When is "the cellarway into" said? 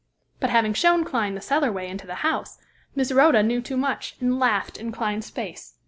1.35-2.07